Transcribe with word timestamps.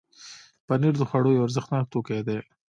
پنېر 0.67 0.93
د 0.97 1.03
خوړو 1.09 1.31
یو 1.35 1.45
ارزښتناک 1.47 1.85
توکی 1.93 2.21
دی. 2.27 2.39